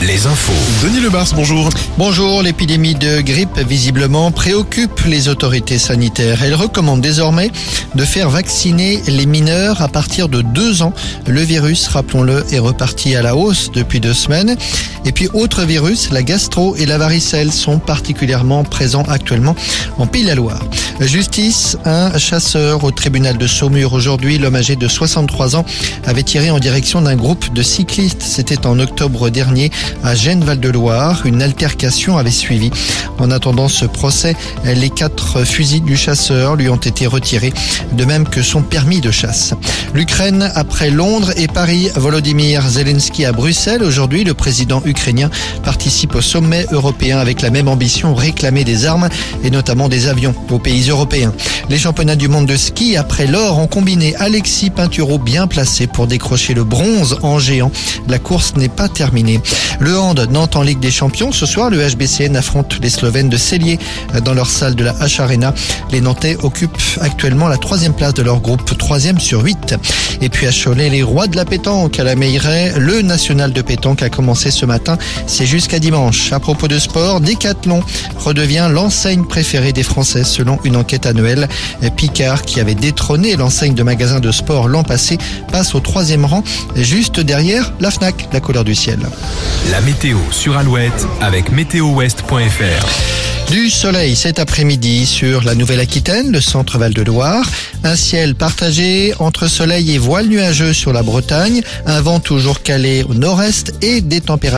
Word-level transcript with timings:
les 0.00 0.26
infos. 0.28 0.52
Denis 0.84 1.00
Lebars, 1.00 1.26
bonjour. 1.34 1.68
Bonjour, 1.98 2.42
l'épidémie 2.42 2.94
de 2.94 3.20
grippe 3.20 3.58
visiblement 3.58 4.30
préoccupe 4.30 5.00
les 5.06 5.28
autorités 5.28 5.78
sanitaires. 5.78 6.42
Elle 6.44 6.54
recommande 6.54 7.00
désormais 7.00 7.50
de 7.96 8.04
faire 8.04 8.30
vacciner 8.30 9.02
les 9.08 9.26
mineurs 9.26 9.82
à 9.82 9.88
partir 9.88 10.28
de 10.28 10.40
deux 10.40 10.82
ans. 10.82 10.92
Le 11.26 11.40
virus, 11.40 11.88
rappelons-le, 11.88 12.44
est 12.52 12.60
reparti 12.60 13.16
à 13.16 13.22
la 13.22 13.34
hausse 13.34 13.72
depuis 13.72 13.98
deux 13.98 14.14
semaines. 14.14 14.56
Et 15.04 15.10
puis, 15.10 15.28
autre 15.34 15.62
virus, 15.64 16.10
la 16.10 16.22
gastro 16.22 16.76
et 16.76 16.86
la 16.86 16.96
varicelle 16.96 17.50
sont 17.50 17.78
particulièrement 17.78 18.62
présents 18.62 19.04
actuellement 19.08 19.56
en 19.98 20.06
Pays-la-Loire. 20.06 20.60
Justice, 21.00 21.76
un 21.84 22.16
chasseur 22.18 22.84
au 22.84 22.92
tribunal 22.92 23.36
de 23.36 23.46
Saumur 23.48 23.94
aujourd'hui, 23.94 24.38
l'homme 24.38 24.56
âgé 24.56 24.76
de 24.76 24.86
63 24.86 25.56
ans, 25.56 25.64
avait 26.06 26.22
tiré 26.22 26.50
en 26.50 26.60
direction 26.60 27.02
d'un 27.02 27.16
groupe 27.16 27.52
de 27.52 27.62
cyclistes. 27.62 28.22
C'était 28.22 28.66
en 28.66 28.78
octobre 28.78 29.23
dernier 29.30 29.70
à 30.02 30.14
Gênes-Val-de-Loire. 30.14 31.22
Une 31.24 31.42
altercation 31.42 32.18
avait 32.18 32.30
suivi. 32.30 32.70
En 33.18 33.30
attendant 33.30 33.68
ce 33.68 33.84
procès, 33.84 34.34
les 34.64 34.90
quatre 34.90 35.44
fusils 35.44 35.82
du 35.82 35.96
chasseur 35.96 36.56
lui 36.56 36.68
ont 36.68 36.76
été 36.76 37.06
retirés, 37.06 37.52
de 37.92 38.04
même 38.04 38.28
que 38.28 38.42
son 38.42 38.62
permis 38.62 39.00
de 39.00 39.10
chasse. 39.10 39.54
L'Ukraine 39.94 40.50
après 40.54 40.90
Londres 40.90 41.32
et 41.36 41.46
Paris, 41.46 41.88
Volodymyr 41.94 42.68
Zelensky 42.68 43.24
à 43.24 43.32
Bruxelles. 43.32 43.82
Aujourd'hui, 43.82 44.24
le 44.24 44.34
président 44.34 44.82
ukrainien 44.84 45.30
participe 45.62 46.14
au 46.16 46.20
sommet 46.20 46.66
européen 46.72 47.18
avec 47.18 47.42
la 47.42 47.50
même 47.50 47.68
ambition, 47.68 48.14
réclamer 48.14 48.64
des 48.64 48.86
armes 48.86 49.08
et 49.44 49.50
notamment 49.50 49.88
des 49.88 50.08
avions 50.08 50.34
aux 50.50 50.58
pays 50.58 50.90
européens. 50.90 51.32
Les 51.68 51.78
championnats 51.78 52.16
du 52.16 52.28
monde 52.28 52.46
de 52.46 52.56
ski 52.56 52.96
après 52.96 53.26
l'or 53.26 53.58
ont 53.58 53.66
combiné 53.66 54.16
Alexis 54.16 54.70
Pinturo 54.70 55.18
bien 55.18 55.46
placé 55.46 55.86
pour 55.86 56.06
décrocher 56.06 56.54
le 56.54 56.64
bronze 56.64 57.18
en 57.22 57.38
géant. 57.38 57.70
La 58.08 58.18
course 58.18 58.56
n'est 58.56 58.68
pas 58.68 58.88
terminée. 58.88 59.03
Le 59.80 59.98
hand 59.98 60.28
Nantes 60.30 60.56
en 60.56 60.62
Ligue 60.62 60.80
des 60.80 60.90
Champions. 60.90 61.32
Ce 61.32 61.46
soir, 61.46 61.70
le 61.70 61.78
HBCN 61.78 62.36
affronte 62.36 62.78
les 62.80 62.90
Slovènes 62.90 63.28
de 63.28 63.36
Cellier 63.36 63.78
dans 64.24 64.34
leur 64.34 64.48
salle 64.48 64.74
de 64.74 64.84
la 64.84 64.92
H 64.94 65.20
Arena. 65.20 65.52
Les 65.90 66.00
Nantais 66.00 66.36
occupent 66.42 66.78
actuellement 67.00 67.48
la 67.48 67.56
troisième 67.56 67.92
place 67.92 68.14
de 68.14 68.22
leur 68.22 68.40
groupe, 68.40 68.76
troisième 68.78 69.20
sur 69.20 69.42
huit. 69.42 69.74
Et 70.20 70.28
puis 70.28 70.46
à 70.46 70.50
Cholet, 70.52 70.90
les 70.90 71.02
rois 71.02 71.26
de 71.26 71.36
la 71.36 71.44
pétanque 71.44 71.98
à 71.98 72.04
la 72.04 72.14
Meilleray. 72.14 72.72
Le 72.78 73.02
national 73.02 73.52
de 73.52 73.62
pétanque 73.62 74.02
a 74.02 74.08
commencé 74.08 74.50
ce 74.50 74.64
matin. 74.64 74.96
C'est 75.26 75.46
jusqu'à 75.46 75.78
dimanche. 75.78 76.32
À 76.32 76.40
propos 76.40 76.68
de 76.68 76.78
sport, 76.78 77.20
Decathlon 77.20 77.82
redevient 78.16 78.68
l'enseigne 78.70 79.24
préférée 79.24 79.72
des 79.72 79.82
Français 79.82 80.24
selon 80.24 80.58
une 80.64 80.76
enquête 80.76 81.06
annuelle. 81.06 81.48
Picard, 81.96 82.42
qui 82.42 82.60
avait 82.60 82.74
détrôné 82.74 83.36
l'enseigne 83.36 83.74
de 83.74 83.82
magasins 83.82 84.20
de 84.20 84.32
sport 84.32 84.68
l'an 84.68 84.82
passé, 84.82 85.18
passe 85.50 85.74
au 85.74 85.80
troisième 85.80 86.24
rang, 86.24 86.42
juste 86.76 87.20
derrière 87.20 87.72
la 87.80 87.90
FNAC, 87.90 88.28
la 88.32 88.40
couleur 88.40 88.64
du 88.64 88.74
ciel. 88.74 88.93
La 89.70 89.80
météo 89.80 90.18
sur 90.30 90.56
Alouette 90.56 91.06
avec 91.20 91.50
météo-ouest.fr. 91.50 93.50
Du 93.50 93.68
soleil 93.68 94.16
cet 94.16 94.38
après-midi 94.38 95.06
sur 95.06 95.42
la 95.42 95.54
Nouvelle-Aquitaine, 95.54 96.32
le 96.32 96.40
centre 96.40 96.78
Val-de-Loire. 96.78 97.44
Un 97.82 97.96
ciel 97.96 98.34
partagé 98.34 99.12
entre 99.18 99.48
soleil 99.48 99.94
et 99.94 99.98
voile 99.98 100.26
nuageux 100.26 100.72
sur 100.72 100.92
la 100.92 101.02
Bretagne. 101.02 101.62
Un 101.86 102.00
vent 102.00 102.20
toujours 102.20 102.62
calé 102.62 103.04
au 103.08 103.14
nord-est 103.14 103.74
et 103.82 104.00
des 104.00 104.20
températures 104.20 104.44